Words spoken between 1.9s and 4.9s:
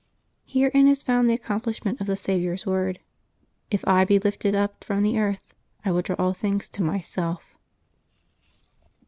of the Saviour's word:" If I be lifted up